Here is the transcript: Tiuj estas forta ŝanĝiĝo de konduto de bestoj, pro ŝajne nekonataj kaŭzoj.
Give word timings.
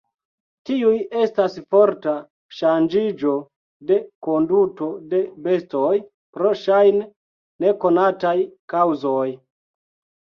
Tiuj 0.67 0.93
estas 1.23 1.57
forta 1.73 2.13
ŝanĝiĝo 2.59 3.35
de 3.91 3.99
konduto 4.29 4.89
de 5.13 5.19
bestoj, 5.49 5.93
pro 6.39 6.55
ŝajne 6.65 7.07
nekonataj 7.67 8.37
kaŭzoj. 8.75 9.27